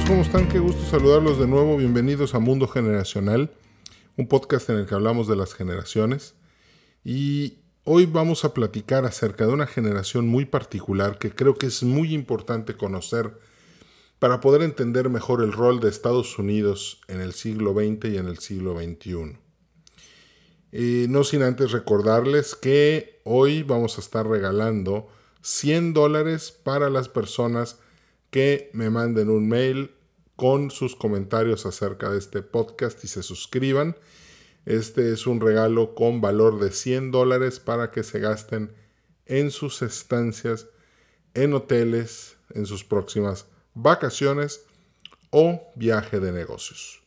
[0.00, 0.48] amigos, ¿cómo están?
[0.48, 1.76] Qué gusto saludarlos de nuevo.
[1.76, 3.50] Bienvenidos a Mundo Generacional,
[4.16, 6.34] un podcast en el que hablamos de las generaciones.
[7.04, 11.82] Y hoy vamos a platicar acerca de una generación muy particular que creo que es
[11.82, 13.38] muy importante conocer
[14.18, 18.26] para poder entender mejor el rol de Estados Unidos en el siglo XX y en
[18.26, 19.38] el siglo XXI.
[20.72, 25.08] Y no sin antes recordarles que hoy vamos a estar regalando
[25.42, 27.78] 100 dólares para las personas
[28.30, 29.92] que me manden un mail
[30.36, 33.96] con sus comentarios acerca de este podcast y se suscriban.
[34.64, 38.72] Este es un regalo con valor de 100 dólares para que se gasten
[39.26, 40.68] en sus estancias,
[41.34, 44.64] en hoteles, en sus próximas vacaciones
[45.30, 47.02] o viaje de negocios.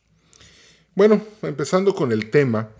[0.94, 2.70] Bueno, empezando con el tema,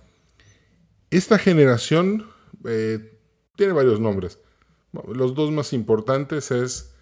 [1.10, 2.26] esta generación
[2.64, 3.18] eh,
[3.56, 4.38] tiene varios nombres.
[5.12, 6.93] Los dos más importantes es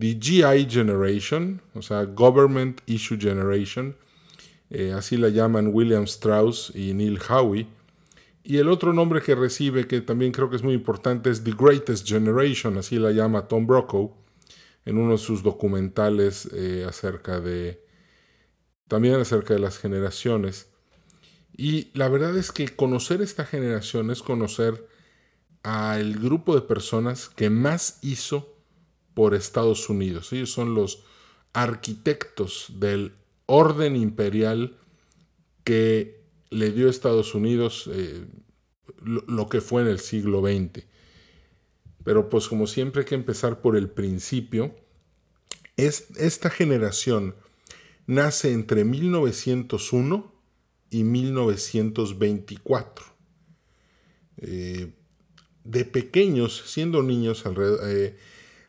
[0.00, 3.94] The GI Generation, o sea, Government Issue Generation,
[4.70, 7.66] eh, así la llaman William Strauss y Neil Howe.
[8.42, 11.52] Y el otro nombre que recibe, que también creo que es muy importante, es The
[11.52, 14.14] Greatest Generation, así la llama Tom Brokaw
[14.86, 17.84] en uno de sus documentales eh, acerca de,
[18.88, 20.68] también acerca de las generaciones.
[21.54, 24.88] Y la verdad es que conocer esta generación es conocer
[25.62, 28.59] al grupo de personas que más hizo
[29.14, 30.32] por Estados Unidos.
[30.32, 31.04] Ellos son los
[31.52, 33.14] arquitectos del
[33.46, 34.76] orden imperial
[35.64, 38.26] que le dio a Estados Unidos eh,
[39.02, 40.84] lo, que fue en el siglo XX.
[42.04, 44.74] Pero pues como siempre hay que empezar por el principio.
[45.76, 47.36] Es, esta generación
[48.06, 50.34] nace entre 1901
[50.90, 53.06] y 1924.
[54.38, 54.94] Eh,
[55.64, 58.16] de pequeños, siendo niños, alrededor, eh,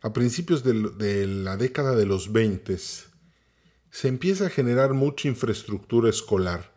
[0.01, 6.71] a principios de, la década de los 20 se empieza a generar mucha infraestructura escolar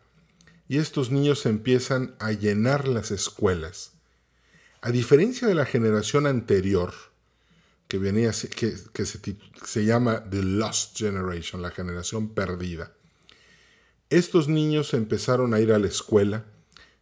[0.67, 3.93] y estos niños empiezan a llenar las escuelas.
[4.81, 6.93] A diferencia de la generación anterior,
[7.87, 9.19] que, venía, que, que se,
[9.63, 12.91] se llama The Lost Generation, la generación perdida,
[14.09, 16.45] estos niños empezaron a ir a la escuela,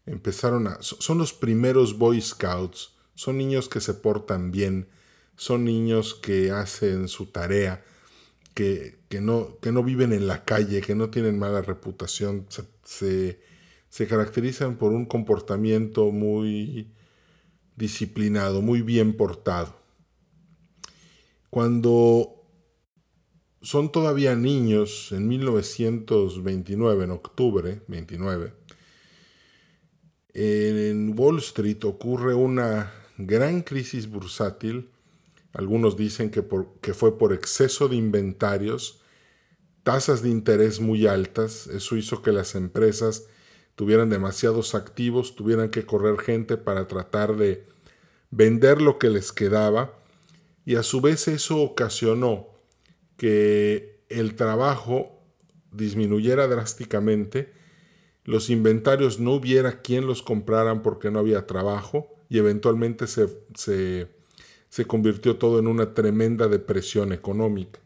[0.06, 0.78] empezaron a...
[0.82, 4.88] son los primeros Boy Scouts, son niños que se portan bien,
[5.36, 7.84] son niños que hacen su tarea,
[8.54, 12.46] que, no, que no viven en la calle, que no tienen mala reputación,
[12.84, 13.40] se,
[13.90, 16.92] se caracterizan por un comportamiento muy
[17.76, 19.76] disciplinado, muy bien portado.
[21.50, 22.44] Cuando
[23.62, 28.54] son todavía niños, en 1929, en octubre 29,
[30.34, 34.90] en Wall Street ocurre una gran crisis bursátil
[35.54, 36.42] algunos dicen que,
[36.94, 39.02] fue por exceso de inventarios,
[39.84, 43.28] tasas de interés muy altas, eso hizo que las empresas
[43.76, 47.66] tuvieran demasiados activos, tuvieran que correr gente para tratar de
[48.32, 49.94] vender lo que les quedaba.
[50.66, 52.48] Y a su vez eso ocasionó
[53.18, 55.20] que el trabajo
[55.72, 57.54] disminuyera drásticamente,
[58.24, 64.08] los inventarios no hubiera quien los compraran porque no había trabajo y eventualmente se, se
[64.74, 67.80] se convirtió todo en una tremenda depresión económica.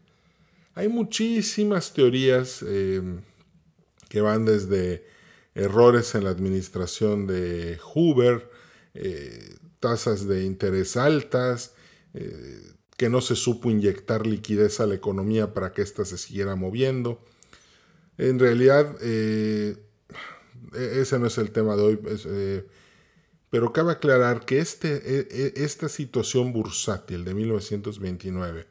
[0.74, 3.02] Hay muchísimas teorías eh,
[4.08, 5.04] que van desde
[5.54, 8.50] errores en la administración de Hoover,
[8.94, 11.74] eh, tasas de interés altas,
[12.14, 16.56] eh, que no se supo inyectar liquidez a la economía para que ésta se siguiera
[16.56, 17.22] moviendo.
[18.16, 19.76] En realidad, e-,
[20.72, 21.98] ese no es el tema de hoy.
[23.50, 28.66] Pero cabe aclarar que este, e, e, esta situación bursátil de 1929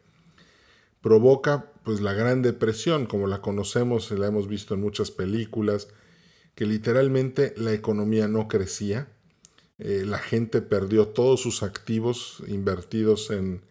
[1.01, 5.87] provoca pues, la Gran Depresión, como la conocemos y la hemos visto en muchas películas,
[6.53, 9.07] que literalmente la economía no crecía,
[9.79, 13.61] eh, la gente perdió todos sus activos invertidos en,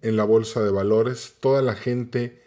[0.00, 2.40] la bolsa de valores, toda la gente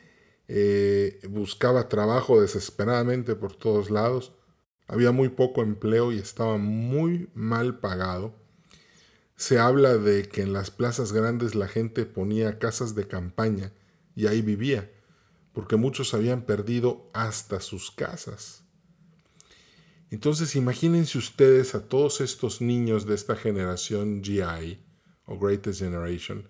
[0.47, 4.33] eh, buscaba trabajo desesperadamente por todos lados,
[4.87, 8.35] había muy poco empleo y estaba muy mal pagado.
[9.35, 13.73] Se habla de que en las plazas grandes la gente ponía casas de campaña
[14.15, 14.91] y ahí vivía,
[15.53, 18.63] porque muchos habían perdido hasta sus casas.
[20.11, 24.79] Entonces imagínense ustedes a todos estos niños de esta generación GI
[25.25, 26.47] o Greatest Generation.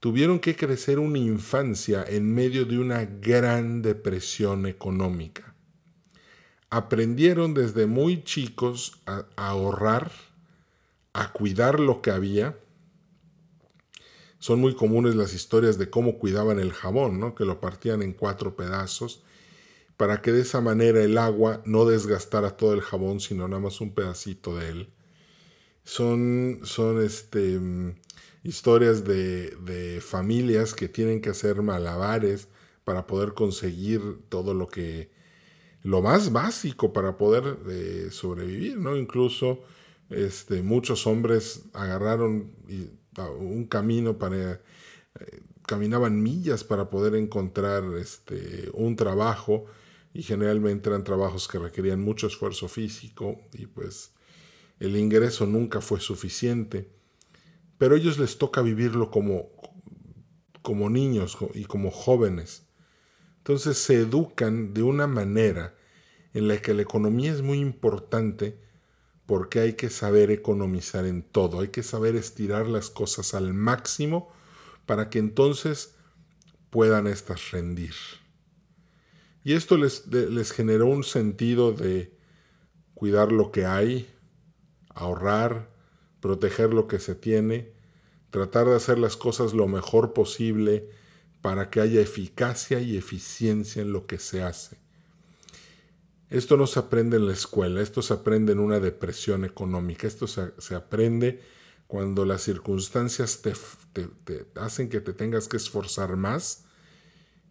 [0.00, 5.55] Tuvieron que crecer una infancia en medio de una gran depresión económica
[6.76, 10.12] aprendieron desde muy chicos a, ahorrar,
[11.14, 12.58] a cuidar lo que había.
[14.38, 17.34] son muy comunes las historias de cómo cuidaban el jabón, ¿no?
[17.34, 19.22] que lo partían en cuatro pedazos
[19.96, 23.80] para que de esa manera el agua no desgastara todo el jabón, sino nada más
[23.80, 24.90] un pedacito de él.
[25.84, 27.58] Son, son este,
[28.42, 32.48] historias de, de familias que tienen que hacer malabares
[32.84, 35.15] para poder conseguir todo lo que,
[35.86, 38.96] lo más básico para poder eh, sobrevivir, ¿no?
[38.96, 39.60] Incluso
[40.10, 42.50] este, muchos hombres agarraron
[43.38, 44.60] un camino para, eh,
[45.64, 49.66] caminaban millas para poder encontrar este, un trabajo
[50.12, 54.10] y generalmente eran trabajos que requerían mucho esfuerzo físico y pues
[54.80, 56.90] el ingreso nunca fue suficiente.
[57.78, 59.50] Pero a ellos les toca vivirlo como,
[60.62, 62.65] como niños y como jóvenes.
[63.46, 65.76] Entonces se educan de una manera
[66.34, 68.58] en la que la economía es muy importante
[69.24, 74.32] porque hay que saber economizar en todo, hay que saber estirar las cosas al máximo
[74.84, 75.94] para que entonces
[76.70, 77.94] puedan estas rendir.
[79.44, 82.18] Y esto les, les generó un sentido de
[82.94, 84.12] cuidar lo que hay,
[84.88, 85.70] ahorrar,
[86.18, 87.74] proteger lo que se tiene,
[88.30, 90.90] tratar de hacer las cosas lo mejor posible
[91.46, 94.78] para que haya eficacia y eficiencia en lo que se hace.
[96.28, 100.26] Esto no se aprende en la escuela, esto se aprende en una depresión económica, esto
[100.26, 101.40] se, aprende
[101.86, 103.54] cuando las circunstancias te,
[104.56, 106.64] hacen que te tengas que esforzar más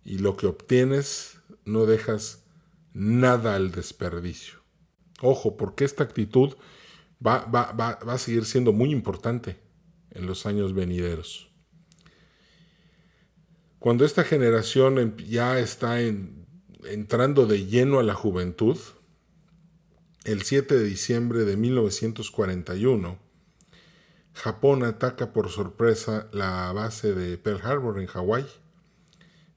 [0.04, 2.44] y lo que obtienes no dejas
[2.92, 4.60] nada al desperdicio.
[5.22, 6.56] Ojo, porque esta actitud
[7.26, 9.56] va, va, a seguir siendo muy importante
[10.12, 11.55] en los años venideros.
[13.80, 18.77] Cuando esta generación em, ya está entrando de lleno a la juventud,
[20.24, 23.19] el 7 de diciembre de 1941,
[24.33, 28.45] Japón ataca por sorpresa la base de Pearl Harbor en Hawái.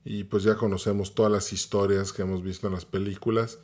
[0.05, 3.59] Y pues ya conocemos todas las historias que hemos visto en las películas.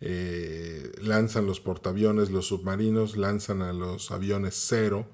[0.00, 5.06] Eh, lanzan los portaaviones, los submarinos, lanzan a los aviones cero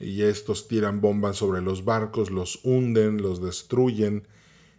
[0.00, 4.26] y estos tiran bombas sobre los barcos, los hunden, los destruyen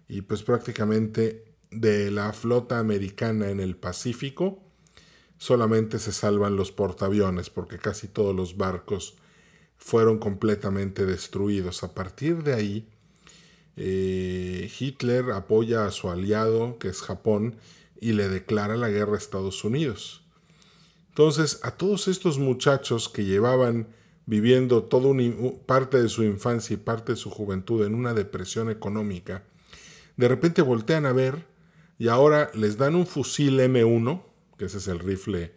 [0.08, 4.60] y pues prácticamente de la flota americana en el Pacífico
[5.38, 9.16] solamente se salvan los portaaviones porque casi todos los barcos
[9.78, 11.84] fueron completamente destruidos.
[11.84, 12.88] A partir de ahí,
[13.78, 17.56] eh, Hitler apoya a su aliado, que es Japón,
[18.02, 20.22] y le declara la guerra a Estados Unidos.
[21.10, 23.88] Entonces, a todos estos muchachos que llevaban
[24.30, 25.12] viviendo toda
[25.66, 29.44] parte de su infancia y parte de su juventud en una depresión económica,
[30.18, 31.48] de repente voltean a ver
[31.98, 34.22] y ahora les dan un fusil M1,
[34.56, 35.52] que ese es el rifle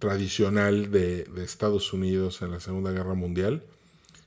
[0.00, 3.62] tradicional de, Estados Unidos en la Segunda Guerra Mundial.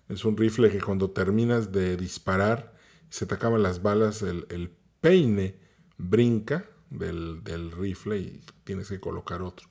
[0.07, 2.77] Es un rifle que cuando terminas de disparar,
[3.09, 4.71] se te acaban las balas, el,
[5.01, 5.57] peine
[5.97, 9.67] brinca del, del, rifle y tienes que colocar otro.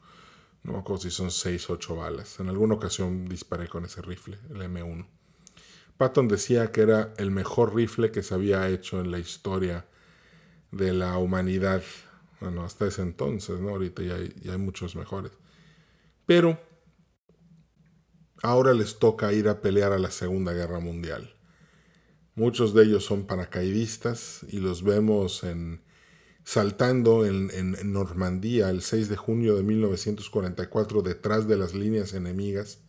[0.62, 2.38] No me acuerdo si son 6 o 8 balas.
[2.41, 5.06] En alguna ocasión disparé con ese rifle, el M1.
[5.97, 9.87] Patton decía que era el mejor rifle que se había hecho en la historia
[10.70, 11.82] de la humanidad.
[12.41, 13.70] Bueno, hasta ese entonces, ¿no?
[13.70, 15.32] Ahorita ya hay, ya hay muchos mejores.
[16.26, 16.61] Pero
[18.43, 21.34] ahora les toca ir a pelear a la Segunda Guerra Mundial.
[22.34, 25.82] Muchos de ellos son paracaidistas y los vemos en,
[26.44, 32.81] saltando en, Normandía el 6 de junio de 1944 detrás de las líneas enemigas.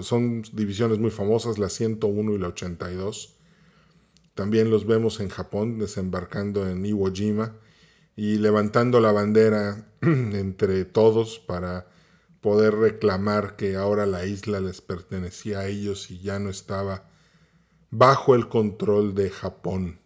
[0.00, 3.36] son divisiones muy famosas, la 101 y la 82.
[4.34, 7.54] También los vemos en Japón desembarcando en Iwo Jima
[8.16, 11.86] y levantando la bandera entre todos para
[12.40, 17.04] poder reclamar que ahora la isla les pertenecía a ellos y ya no estaba
[17.90, 20.01] bajo el control de Japón.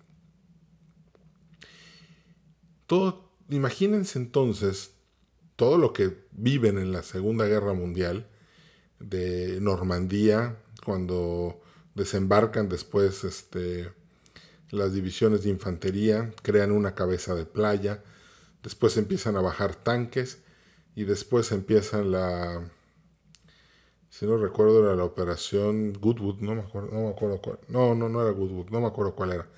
[2.86, 4.92] Todo, imagínense entonces
[5.56, 8.26] todo lo que viven en la Segunda Guerra Mundial
[9.00, 11.60] de Normandía, cuando
[11.94, 13.90] desembarcan después este,
[14.70, 18.02] las divisiones de infantería, crean una cabeza de playa,
[18.62, 20.38] después empiezan a bajar tanques
[20.94, 22.70] y después empiezan la,
[24.10, 27.94] si no recuerdo era la operación Goodwood, no me acuerdo, no me acuerdo cuál, no,
[27.94, 29.48] no, no era Goodwood, no me acuerdo cuál era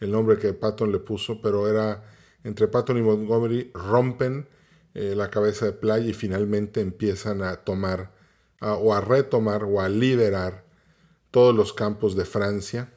[0.00, 2.04] el nombre que Patton le puso, pero era
[2.44, 4.48] entre Patton y Montgomery rompen
[4.94, 8.16] eh, la cabeza de playa y finalmente empiezan a tomar
[8.60, 10.64] o a retomar o a liberar
[11.30, 12.92] todos los campos de Francia.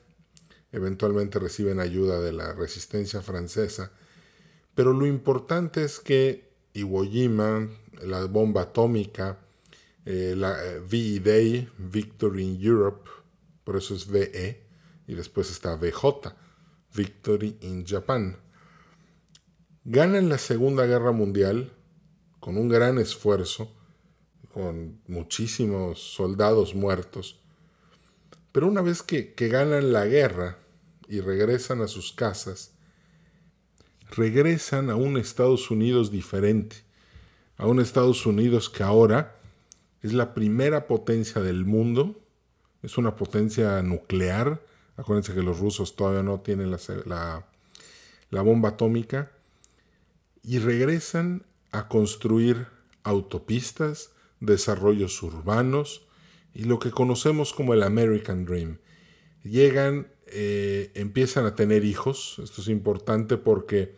[0.71, 3.91] Eventualmente reciben ayuda de la resistencia francesa.
[4.73, 7.67] Pero lo importante es que Iwo Jima,
[8.01, 9.37] la bomba atómica,
[10.05, 10.57] eh, la
[10.89, 13.09] VE Day, Victory in Europe,
[13.63, 14.63] por eso es VE,
[15.07, 16.33] y después está VJ,
[16.95, 18.37] Victory in Japan.
[19.83, 21.73] Ganan la Segunda Guerra Mundial
[22.39, 23.73] con un gran esfuerzo,
[24.53, 27.39] con muchísimos soldados muertos.
[28.51, 30.59] Pero una vez que, que ganan la guerra
[31.07, 32.73] y regresan a sus casas,
[34.11, 36.75] regresan a un Estados Unidos diferente,
[37.57, 39.35] a un Estados Unidos que ahora
[40.03, 42.21] es la primera potencia del mundo,
[42.83, 44.61] es una potencia nuclear,
[44.95, 47.47] acuérdense que los rusos todavía no tienen la,
[48.29, 49.31] la bomba atómica,
[50.43, 52.67] y regresan a construir
[53.03, 56.07] autopistas, desarrollos urbanos
[56.53, 58.79] y lo que conocemos como el American Dream.
[59.43, 63.95] Llegan, eh, empiezan a tener hijos, esto es importante porque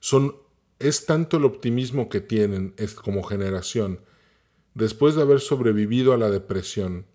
[0.00, 0.36] son,
[0.78, 4.00] es tanto el optimismo que tienen como generación,
[4.74, 7.06] después de haber sobrevivido a la depresión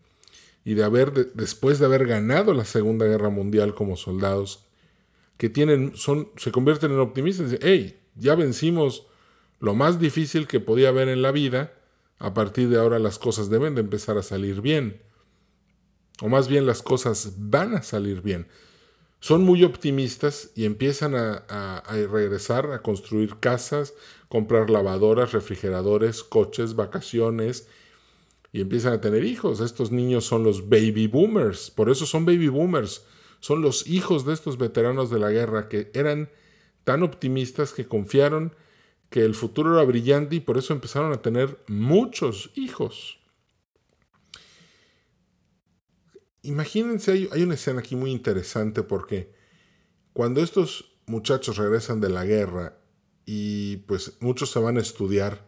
[0.66, 4.66] y de haber, después de haber ganado la Segunda Guerra Mundial como soldados,
[5.38, 7.58] que tienen, son, se convierten en optimistas.
[7.62, 9.08] Hey, ya vencimos
[9.60, 11.74] lo más difícil que podía haber en la vida,
[12.18, 15.02] a partir de ahora las cosas deben de empezar a salir bien.
[16.22, 18.48] O más bien las cosas van a salir bien.
[19.20, 23.94] Son muy optimistas y empiezan a, regresar a construir casas,
[24.30, 27.68] comprar lavadoras, refrigeradores, coches, vacaciones
[28.52, 29.60] y empiezan a tener hijos.
[29.60, 33.06] Estos niños son los baby boomers, por eso son baby boomers.
[33.40, 36.30] Son los hijos de estos veteranos de la guerra que eran
[36.84, 38.56] tan optimistas que confiaron
[39.10, 43.20] que el futuro era brillante y por eso empezaron a tener muchos hijos.
[46.44, 49.34] Imagínense, hay, una escena aquí muy interesante porque
[50.14, 52.78] cuando estos muchachos regresan de la guerra
[53.26, 55.46] y pues muchos se van a estudiar,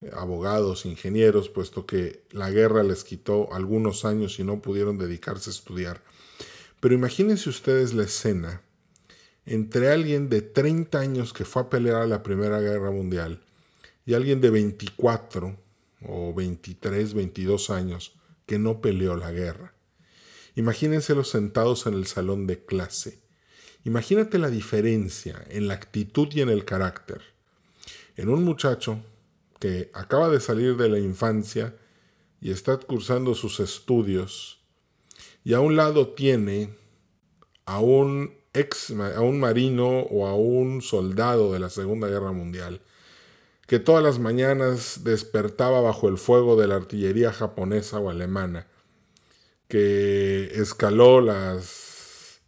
[0.00, 5.50] eh, abogados, ingenieros, puesto que la guerra les quitó algunos años y no pudieron dedicarse
[5.50, 6.02] a estudiar.
[6.80, 8.62] Pero imagínense ustedes la escena
[9.50, 13.40] entre alguien de 30 años que fue a pelear a la Primera Guerra Mundial
[14.04, 15.56] y alguien de 24
[16.02, 18.14] o 23, 22 años
[18.44, 19.72] que no peleó la guerra.
[20.54, 23.20] Imagínense los sentados en el salón de clase.
[23.84, 27.22] Imagínate la diferencia en la actitud y en el carácter.
[28.16, 29.00] En un muchacho
[29.60, 31.74] que acaba de salir de la infancia
[32.42, 34.60] y está cursando sus estudios
[35.42, 36.70] y a un lado tiene
[37.64, 38.37] a un
[39.14, 42.80] a un marino o a un soldado de la Segunda Guerra Mundial,
[43.66, 48.66] que todas las mañanas despertaba bajo el fuego de la artillería japonesa o alemana,
[49.68, 52.40] que escaló las,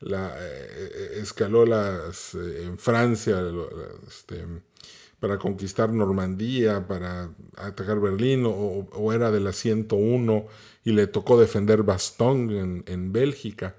[0.00, 3.42] eh, escaló las eh, en Francia
[4.08, 4.46] este,
[5.20, 10.46] para conquistar Normandía, para atacar Berlín, o, era de la 101
[10.84, 13.76] y le tocó defender Bastogne en, en Bélgica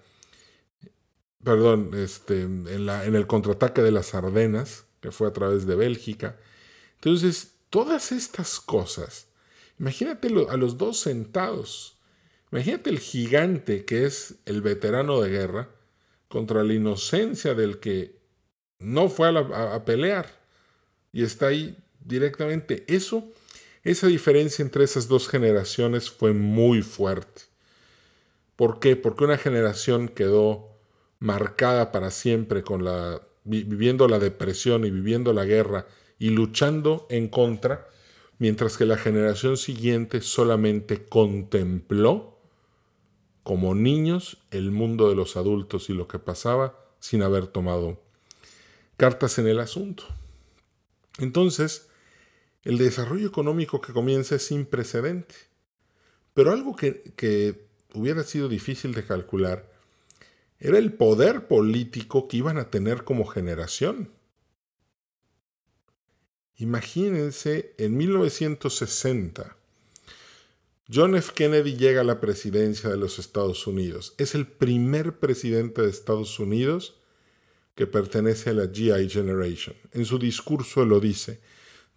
[1.44, 6.38] perdón, este, en, el contraataque de las Ardenas, que fue a través de Bélgica.
[6.96, 9.28] Entonces, todas estas cosas,
[9.80, 11.98] imagínate a los dos sentados,
[12.52, 15.70] imagínate el gigante que es el veterano de guerra
[16.30, 18.20] contra la inocencia del que
[18.80, 20.30] no fue a, a pelear
[21.12, 22.86] y está ahí directamente.
[22.88, 23.32] Eso,
[23.84, 27.44] esa diferencia entre esas dos generaciones fue muy fuerte.
[28.56, 28.96] ¿Por qué?
[28.96, 30.73] Porque una generación quedó
[31.24, 35.88] marcada para siempre con la viviendo la depresión y viviendo la guerra
[36.20, 37.88] y luchando en contra,
[38.40, 42.40] mientras que la generación siguiente solamente contempló
[43.44, 48.02] como niños el mundo de los adultos y lo que pasaba sin haber tomado
[48.98, 50.04] cartas en el asunto.
[51.20, 51.88] Entonces,
[52.64, 55.36] el desarrollo económico que comienza es sin precedente.
[56.34, 59.73] Pero algo que, que hubiera sido difícil de calcular
[60.64, 64.10] era el poder político que iban a tener como generación.
[66.56, 69.58] Imagínense, en 1960,
[70.90, 71.34] John F.
[71.36, 74.16] Kennedy llega a la presidencia de los Estados Unidos.
[74.18, 76.96] Es el primer presidente de Estados Unidos
[77.76, 79.76] que pertenece a la GI Generation.
[79.92, 81.42] En su discurso lo dice,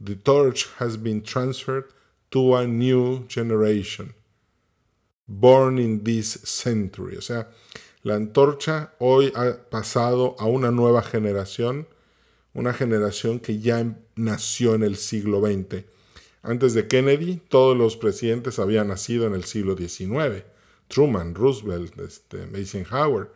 [0.05, 1.87] The torch has been transferred
[2.31, 4.17] to a new generation,
[5.29, 7.17] born in this century.
[7.17, 7.49] O sea,
[8.07, 11.89] la antorcha hoy ha pasado a una nueva generación,
[12.55, 15.83] una generación que ya nació en el siglo XX.
[16.41, 20.45] Antes de Kennedy, todos los presidentes habían nacido en el siglo XIX.
[20.87, 23.29] Truman, Roosevelt, este, Eisenhower.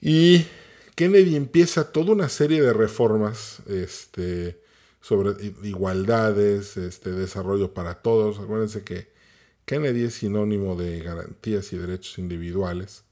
[0.00, 0.46] Y
[0.94, 4.60] Kennedy empieza toda una serie de reformas este,
[5.00, 5.30] sobre
[5.64, 8.38] igualdades, este, desarrollo para todos.
[8.38, 9.13] Acuérdense que
[9.64, 13.04] Kennedy es sinónimo de garantías y derechos individuales.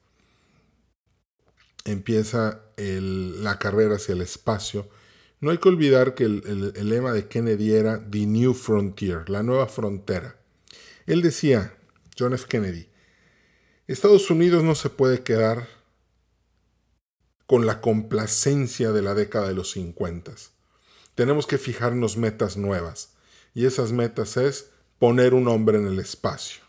[1.84, 4.88] empieza la carrera hacia el espacio.
[5.40, 9.42] No hay que olvidar que el, el lema de Kennedy era The New Frontier, la
[9.42, 10.36] nueva frontera.
[11.06, 11.74] Él decía,
[12.16, 12.46] John F.
[12.48, 12.88] Kennedy,
[13.88, 15.66] Estados Unidos no se puede quedar
[17.46, 20.32] con la complacencia de la década de los 50.
[21.14, 23.14] Tenemos que fijarnos metas nuevas.
[23.54, 24.70] Y esas metas es
[25.02, 26.62] poner un hombre en el espacio.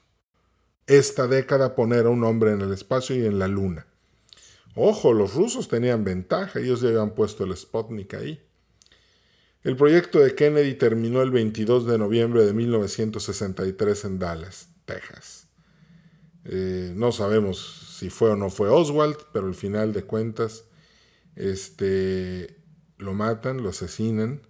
[0.88, 3.86] Esta década poner a un hombre en el espacio y en la luna.
[4.74, 8.44] Ojo, los rusos tenían ventaja, ellos ya habían puesto el Sputnik ahí.
[9.62, 15.46] El proyecto de Kennedy terminó el 22 de noviembre de 1963 en Dallas, Texas.
[16.46, 20.64] Eh, no sabemos si fue o no fue Oswald, pero al final de cuentas
[21.36, 22.58] este,
[22.98, 24.42] lo matan, lo asesinan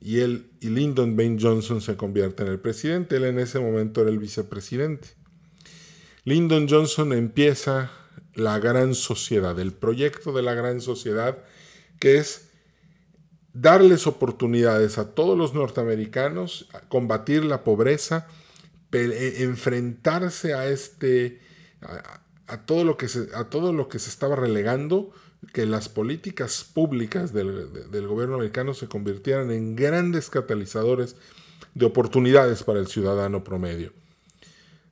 [0.00, 3.16] y él y Lyndon Baines Johnson se convierten en el presidente.
[3.16, 5.08] Él en ese momento era el vicepresidente.
[6.24, 7.90] Lyndon Johnson empieza
[8.34, 11.38] la gran sociedad, el proyecto de la gran sociedad,
[11.98, 12.48] que es
[13.52, 18.28] darles oportunidades a todos los norteamericanos, a combatir la pobreza,
[18.92, 21.40] e, enfrentarse a este
[22.46, 25.12] a, todo lo que a todo lo que se estaba relegando
[25.52, 31.16] que las políticas públicas del, gobierno americano se convirtieran en grandes catalizadores
[31.74, 33.92] de oportunidades para el ciudadano promedio.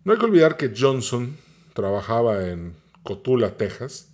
[0.04, 1.36] No hay que olvidar que Johnson
[1.74, 4.08] trabajaba en Cotula, Texas.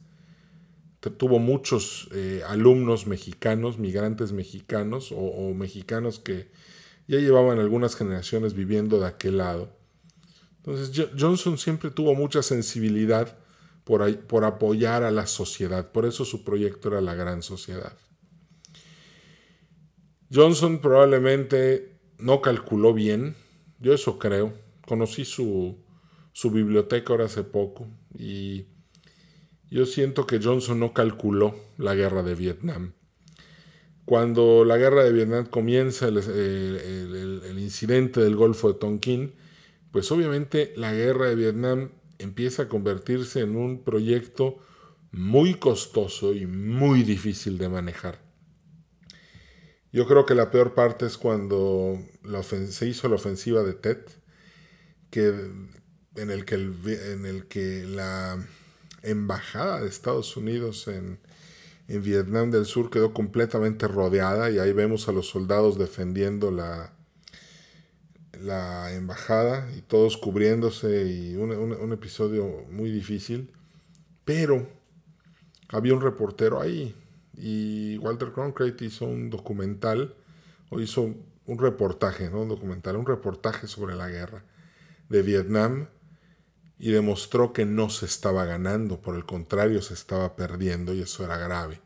[1.17, 6.51] Tuvo muchos eh, alumnos mexicanos, migrantes mexicanos o mexicanos que
[7.09, 9.69] ya llevaban algunas generaciones viviendo de aquel lado.
[10.65, 13.37] Entonces Johnson siempre tuvo mucha sensibilidad
[13.85, 15.91] por, apoyar a la sociedad.
[15.91, 17.97] Por eso su proyecto era la gran sociedad.
[20.33, 23.35] Johnson probablemente no calculó bien,
[23.81, 24.55] yo eso creo.
[24.87, 25.79] Conocí su,
[26.33, 28.66] su biblioteca ahora hace poco y
[29.71, 32.92] yo siento que Johnson no calculó la guerra de Vietnam.
[34.05, 39.35] Cuando la guerra de Vietnam comienza, el, el incidente del Golfo de Tonkin,
[39.92, 41.90] pues obviamente la guerra de Vietnam
[42.22, 44.58] empieza a convertirse en un proyecto
[45.11, 48.20] muy costoso y muy difícil de manejar.
[49.92, 51.98] Yo creo que la peor parte es cuando
[52.70, 54.11] se hizo la ofensiva de Tet,
[55.11, 55.28] que,
[56.16, 58.42] en, el que en el que la
[59.02, 61.20] embajada de Estados Unidos en,
[61.88, 66.94] en Vietnam del Sur quedó completamente rodeada y ahí vemos a los soldados defendiendo la,
[68.42, 73.50] la embajada y todos cubriéndose y un, episodio muy difícil.
[74.24, 74.68] Pero
[75.68, 76.94] había un reportero ahí
[77.37, 80.14] y Walter Cronkite hizo un documental
[80.70, 81.14] o hizo
[81.46, 84.44] un reportaje, no un documental, un reportaje sobre la guerra
[85.09, 85.88] de Vietnam
[86.78, 91.24] y demostró que no se estaba ganando, por el contrario se estaba perdiendo y eso
[91.24, 91.81] era grave.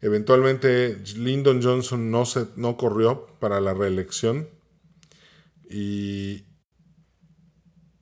[0.00, 4.48] Eventualmente Lyndon Johnson no, se, no corrió para la reelección,
[5.70, 6.44] y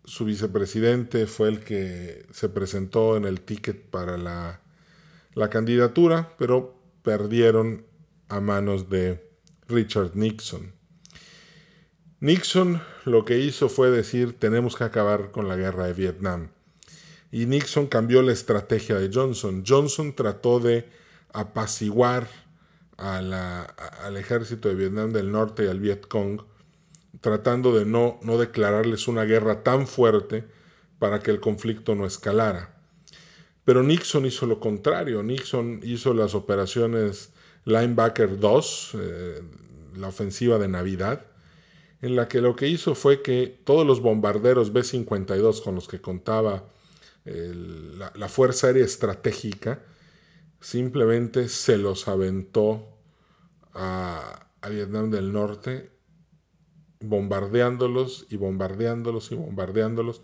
[0.04, 4.62] su vicepresidente fue el que se presentó en el ticket para la,
[5.50, 7.86] candidatura, pero perdieron
[8.28, 9.30] a manos de
[9.68, 10.72] Richard Nixon.
[12.20, 16.48] Nixon lo que hizo fue decir tenemos que acabar con la guerra de Vietnam.
[17.30, 19.62] Y Nixon cambió la estrategia de Johnson.
[19.64, 20.88] Johnson trató de
[21.32, 22.28] apaciguar
[22.96, 26.40] al ejército de Vietnam del Norte y al Vietcong
[27.20, 30.44] tratando de no, no declararles una guerra tan fuerte
[30.98, 32.74] para que el conflicto no escalara.
[33.64, 35.22] Pero Nixon hizo lo contrario.
[35.22, 37.32] Nixon hizo las operaciones
[37.64, 39.42] Linebacker 2, eh,
[39.96, 41.26] la ofensiva de Navidad,
[42.00, 46.00] en la que lo que hizo fue que todos los bombarderos B-52 con los que
[46.00, 46.70] contaba
[47.24, 49.82] la, Fuerza Aérea Estratégica,
[50.62, 52.88] simplemente se los aventó
[53.74, 55.97] a Vietnam del Norte
[57.00, 60.22] bombardeándolos y bombardeándolos y bombardeándolos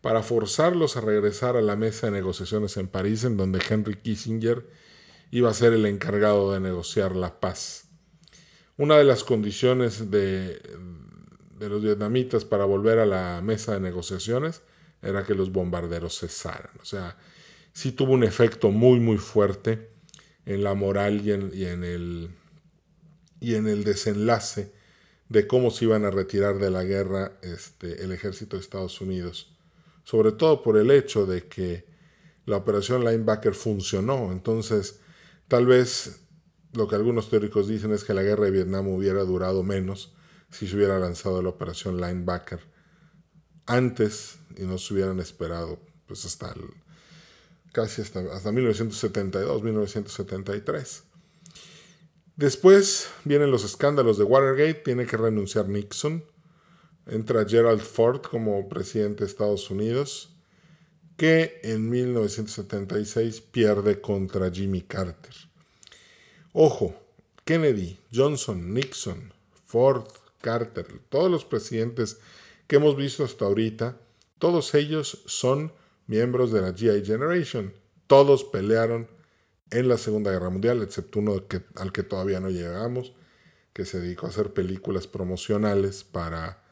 [0.00, 4.66] para forzarlos a regresar a la mesa de negociaciones en París, en donde Henry Kissinger
[5.30, 7.88] iba a ser el encargado de negociar la paz.
[8.76, 10.62] Una de las condiciones de,
[11.58, 14.62] de los vietnamitas para volver a la mesa de negociaciones
[15.02, 16.78] era que los bombarderos cesaran.
[16.80, 17.16] O sea,
[17.72, 19.90] sí tuvo un efecto muy, muy fuerte
[20.46, 22.30] en la moral y en, y en el,
[23.40, 24.72] y en el desenlace
[25.28, 29.54] de cómo se iban a retirar de la guerra este, el ejército de Estados Unidos.
[30.04, 31.84] Sobre todo por el hecho de que
[32.46, 34.32] la operación Linebacker funcionó.
[34.32, 35.00] Entonces,
[35.48, 36.20] tal vez
[36.72, 40.14] lo que algunos teóricos dicen es que la guerra de Vietnam hubiera durado menos
[40.50, 42.60] si se hubiera lanzado la operación Linebacker
[43.66, 46.54] antes y no se hubieran esperado pues hasta
[47.72, 51.02] casi hasta, hasta 1972, 1973.
[52.38, 56.22] Después vienen los escándalos de Watergate, tiene que renunciar Nixon,
[57.08, 60.30] entra Gerald Ford como presidente de Estados Unidos,
[61.16, 65.34] que en 1976 pierde contra Jimmy Carter.
[66.52, 66.94] Ojo,
[67.44, 69.32] Kennedy, Johnson, Nixon,
[69.66, 70.04] Ford,
[70.40, 72.20] Carter, todos los presidentes
[72.68, 73.96] que hemos visto hasta ahorita,
[74.38, 75.72] todos ellos son
[76.06, 77.74] miembros de la GI Generation.
[78.06, 79.08] Todos pelearon
[79.70, 81.44] en la Segunda Guerra Mundial, excepto uno
[81.76, 83.14] al que todavía no llegamos,
[83.72, 86.62] que se dedicó a hacer películas promocionales para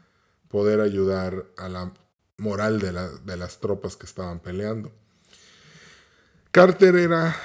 [0.49, 1.93] poder ayudar a la
[2.39, 4.93] moral de, las tropas que estaban peleando.
[6.51, 7.37] Carter era,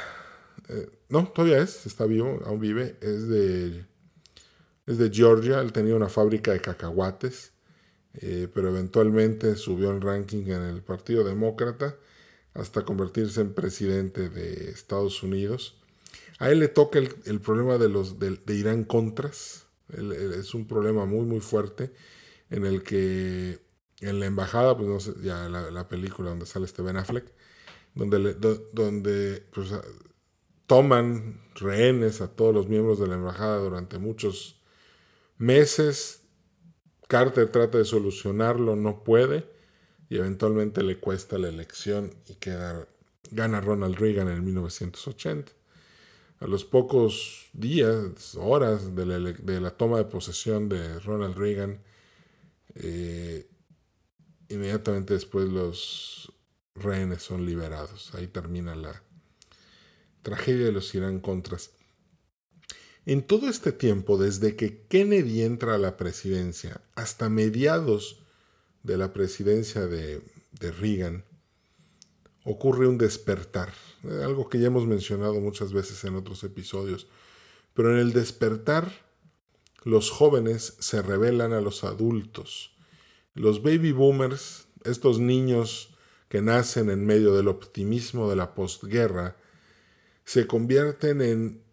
[0.70, 3.86] eh, no, todavía es, está vivo, aún vive, es de,
[4.86, 7.52] es de Georgia, él tenía una fábrica de cacahuates,
[8.14, 11.96] eh, pero eventualmente subió el ranking en el Partido Demócrata
[12.54, 15.78] hasta convertirse en presidente de Estados Unidos.
[16.40, 19.68] A él le toca el, problema de, los, de, Irán Contras.
[19.90, 21.94] es un problema muy, muy fuerte
[22.50, 23.60] en el que
[24.02, 27.32] en la embajada, pues no sé, ya la, película donde sale este Ben Affleck,
[27.94, 28.34] donde,
[28.74, 29.70] donde pues,
[30.66, 34.60] toman rehenes a todos los miembros de la embajada durante muchos
[35.38, 36.24] meses.
[37.08, 39.46] Carter trata de solucionarlo, no puede
[40.12, 42.86] y eventualmente le cuesta la elección y queda,
[43.32, 45.54] gana Ronald Reagan en 1980.
[46.41, 49.06] A los pocos días, horas de
[49.62, 51.82] la, toma de posesión de Ronald Reagan,
[52.76, 53.47] eh,
[54.50, 56.34] inmediatamente después los
[56.76, 58.13] rehenes son liberados.
[58.13, 59.02] Ahí termina la
[60.24, 61.71] tragedia de los Irán Contras.
[63.06, 68.20] En todo este tiempo, desde que Kennedy entra a la presidencia hasta mediados
[68.84, 70.22] de la presidencia de,
[70.60, 71.26] Reagan,
[72.44, 73.74] ocurre un despertar,
[74.24, 77.08] algo que ya hemos mencionado muchas veces en otros episodios,
[77.74, 78.91] pero en el despertar
[79.84, 82.76] los jóvenes se revelan a los adultos.
[83.34, 85.96] Los baby boomers, estos niños
[86.30, 89.38] que nacen en medio del optimismo de la postguerra,
[90.24, 91.63] se convierten en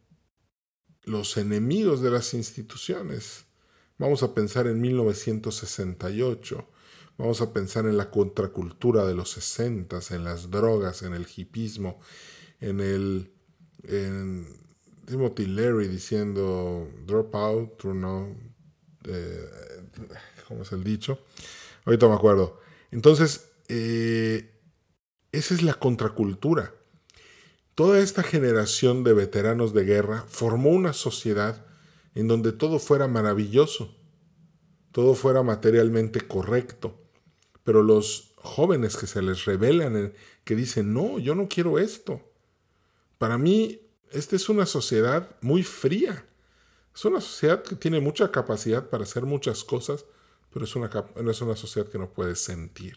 [1.05, 3.45] los enemigos de las instituciones.
[3.99, 6.69] Vamos a pensar en 1968,
[7.19, 11.99] Vamos a pensar en la contracultura de los sesentas, en las drogas, en el hipismo,
[12.61, 13.33] en el
[13.83, 14.47] en
[15.05, 18.37] Timothy Leary diciendo drop out, no,
[19.05, 19.49] eh,
[20.47, 21.19] ¿cómo es el dicho?
[21.85, 22.61] Ahorita me acuerdo.
[22.93, 24.55] Entonces, eh,
[25.33, 26.73] esa es la contracultura.
[27.75, 31.67] Toda esta generación de veteranos de guerra formó una sociedad
[32.15, 33.97] en donde todo fuera maravilloso,
[34.93, 37.08] todo fuera materialmente correcto
[37.69, 42.23] pero los jóvenes que se les revelan, que dicen, no, yo no quiero esto.
[43.19, 46.25] Para mí, esta es una sociedad muy fría.
[46.95, 50.07] Es una sociedad que tiene mucha capacidad para hacer muchas cosas,
[50.51, 50.89] pero es una,
[51.31, 52.97] es una sociedad que no puede sentir.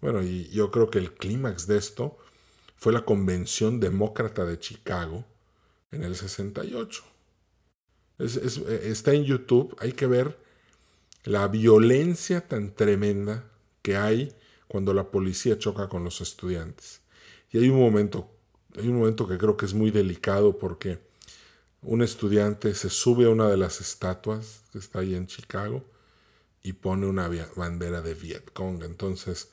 [0.00, 2.18] Bueno, y yo creo que el clímax de esto
[2.74, 5.24] fue la Convención Demócrata de Chicago
[5.92, 7.04] en el 68.
[8.18, 10.45] está en YouTube, hay que ver
[11.26, 13.50] la violencia tan tremenda
[13.82, 14.32] que hay
[14.68, 17.00] cuando la policía choca con los estudiantes.
[17.50, 18.30] Y hay un momento,
[18.76, 21.00] hay un momento que creo que es muy delicado porque
[21.82, 25.84] un estudiante se sube a una de las estatuas que está ahí en Chicago
[26.62, 28.84] y pone una bandera de Vietcong.
[28.84, 29.50] Entonces,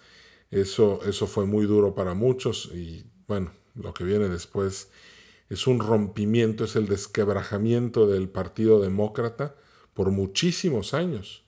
[0.51, 4.89] eso, eso fue muy duro para muchos y bueno, lo que viene después
[5.49, 9.55] es un rompimiento, es el desquebrajamiento del Partido Demócrata
[9.95, 11.43] por muchísimos años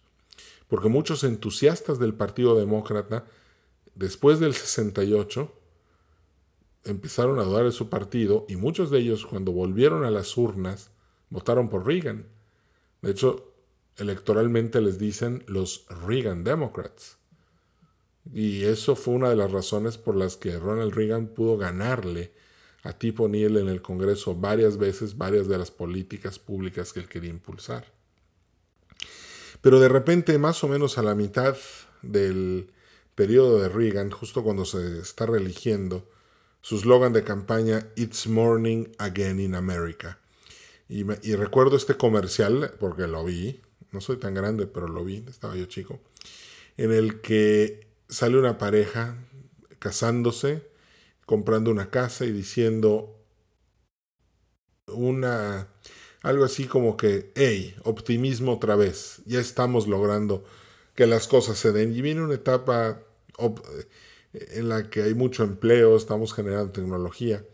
[0.67, 3.25] porque muchos entusiastas del Partido Demócrata,
[3.93, 5.51] después del 68,
[6.85, 10.91] empezaron a dudar de su partido y muchos de ellos cuando volvieron a las urnas
[11.29, 12.27] votaron por Reagan.
[13.01, 13.53] De hecho,
[13.97, 17.17] electoralmente les dicen los Reagan Democrats.
[18.33, 22.33] Y eso fue una de las razones por las que Ronald Reagan pudo ganarle
[22.83, 27.07] a Tip O'Neill en el Congreso varias veces varias de las políticas públicas que él
[27.07, 27.94] quería impulsar.
[29.65, 31.57] Pero de repente, más o menos a la mitad
[32.03, 32.69] del
[33.15, 36.07] periodo de Reagan, justo cuando se está reeligiendo,
[36.61, 40.19] su eslogan de campaña, It's Morning Again in America.
[40.87, 43.59] Y, recuerdo este comercial, porque lo vi,
[43.91, 45.99] no soy tan grande, pero lo vi, estaba yo chico,
[46.77, 49.17] en el que sale una pareja
[49.79, 50.61] casándose,
[51.25, 53.19] comprando una casa y diciendo
[54.85, 55.69] una
[56.25, 60.43] algo así como que, hey, optimismo otra vez, ya estamos logrando
[60.95, 61.93] que las cosas se den.
[61.93, 63.03] Y viene una etapa
[64.33, 67.45] en la que hay mucho empleo, estamos generando tecnología,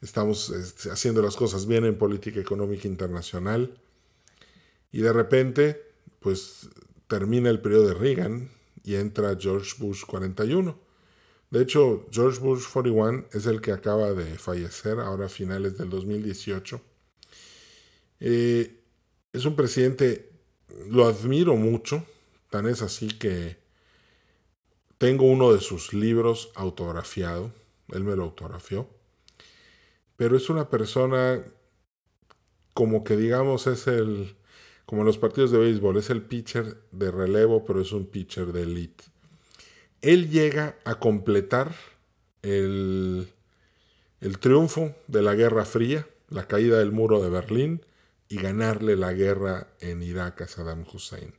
[0.00, 3.78] estamos este, haciendo las cosas bien en política económica internacional.
[4.92, 5.82] Y de repente,
[6.20, 6.70] pues
[7.06, 8.48] termina el periodo de Reagan
[8.82, 10.74] y entra George Bush 41.
[11.50, 15.90] De hecho, George Bush 41 es el que acaba de fallecer ahora a finales del
[15.90, 16.80] 2018.
[18.20, 18.82] Eh,
[19.32, 20.30] es un presidente,
[20.88, 22.04] lo admiro mucho,
[22.50, 23.56] tan es así que
[24.98, 27.52] tengo uno de sus libros autografiado,
[27.88, 28.88] él me lo autografió,
[30.16, 31.42] pero es una persona
[32.74, 34.36] como que digamos es el,
[34.84, 38.52] como en los partidos de béisbol, es el pitcher de relevo, pero es un pitcher
[38.52, 39.04] de elite.
[40.02, 41.74] Él llega a completar
[42.42, 43.28] el,
[44.20, 47.82] el triunfo de la Guerra Fría, la caída del muro de Berlín
[48.30, 51.34] y ganarle la guerra en Irak a Saddam Hussein.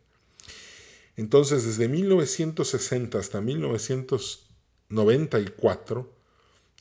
[1.15, 6.15] Entonces, desde 1960 hasta 1994,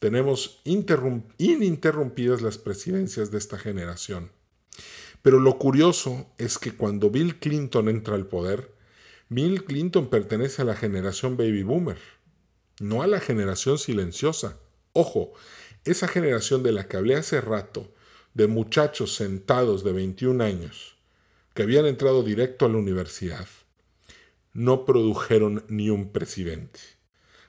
[0.01, 4.33] tenemos ininterrumpidas las presidencias de esta generación.
[5.23, 8.75] Pero lo curioso es que cuando Bill Clinton entra al poder,
[9.29, 12.01] Bill Clinton pertenece a la generación baby boomer,
[12.81, 14.59] no a la generación silenciosa.
[14.93, 15.35] Ojo,
[15.85, 17.95] esa generación de la que hablé hace rato,
[18.35, 20.97] de muchachos sentados de 21 años,
[21.55, 23.47] que habían entrado directo a la universidad,
[24.53, 26.81] no produjeron ni un presidente.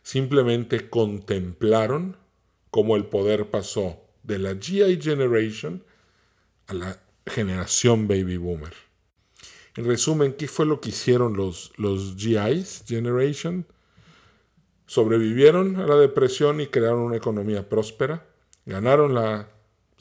[0.04, 2.18] Simplemente contemplaron
[2.70, 5.84] cómo el poder pasó de la GI Generation
[6.68, 8.74] a la generación baby boomer.
[9.76, 13.66] En resumen, ¿qué fue lo que hicieron los, los GIs Generation?
[14.86, 18.26] Sobrevivieron a la depresión y crearon una economía próspera,
[18.66, 19.50] ganaron la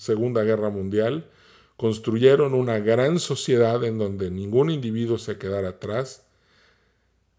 [0.00, 1.28] Segunda Guerra Mundial,
[1.76, 6.24] construyeron una gran sociedad en donde ningún individuo se quedara atrás,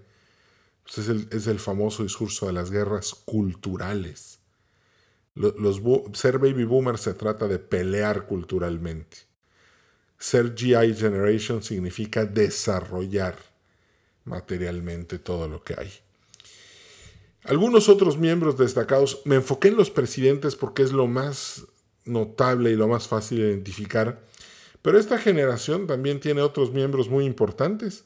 [0.82, 4.38] pues es, el, famoso discurso de las guerras culturales.
[5.34, 5.80] Los,
[6.12, 9.16] ser baby boomer se trata de pelear culturalmente.
[10.18, 13.36] Ser GI Generation significa desarrollar
[14.24, 15.90] materialmente todo lo que hay.
[17.44, 21.66] Algunos otros miembros destacados, me enfoqué en los presidentes porque es lo más
[22.04, 24.22] notable y lo más fácil de identificar,
[24.82, 28.04] pero esta generación también tiene otros miembros muy importantes.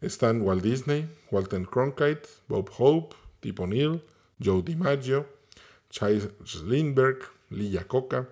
[0.00, 4.02] Están Walt Disney, Walter Cronkite, Bob Hope, Tip O'Neill,
[4.42, 5.26] Joe DiMaggio,
[5.90, 6.30] Chase
[6.64, 8.28] Lindbergh, Lee Iacocca.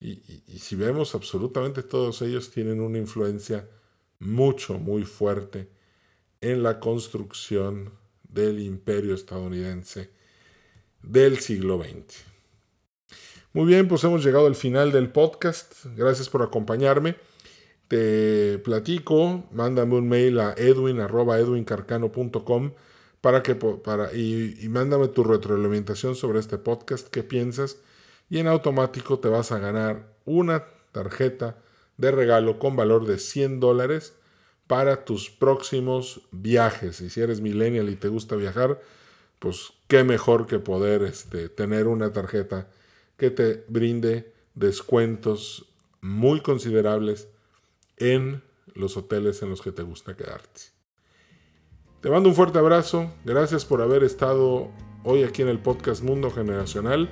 [0.00, 3.68] Y, y, si vemos, absolutamente todos ellos tienen una influencia
[4.20, 5.68] mucho, muy fuerte
[6.40, 10.10] en la construcción del imperio estadounidense
[11.02, 12.24] del siglo XX.
[13.52, 15.86] Muy bien, pues hemos llegado al final del podcast.
[15.96, 17.16] Gracias por acompañarme
[17.88, 22.72] te platico, mándame un mail a edwin.edwincarcano.com
[23.20, 27.78] para que, para, y, y, mándame tu retroalimentación sobre este podcast, qué piensas,
[28.30, 31.56] y en automático te vas a ganar una tarjeta
[31.96, 34.14] de regalo con valor de 100 dólares
[34.66, 37.00] para tus próximos viajes.
[37.00, 38.80] Y si eres millennial y te gusta viajar,
[39.38, 42.68] pues qué mejor que poder este, tener una tarjeta
[43.16, 45.66] que te brinde descuentos
[46.00, 47.28] muy considerables
[47.98, 48.42] en
[48.74, 50.60] los hoteles en los que te gusta quedarte.
[52.00, 54.68] Te mando un fuerte abrazo, gracias por haber estado
[55.04, 57.10] hoy aquí en el podcast Mundo Generacional.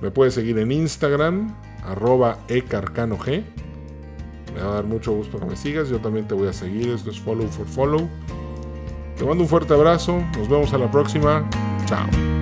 [0.00, 1.54] Me puedes seguir en Instagram,
[1.84, 5.88] arroba ecarcanog, Me va a dar mucho gusto que me sigas.
[5.88, 6.88] Yo también te voy a seguir.
[6.88, 8.08] Esto es Follow for Follow.
[9.16, 10.22] Te mando un fuerte abrazo.
[10.36, 11.48] Nos vemos a la próxima.
[11.86, 12.39] Chao.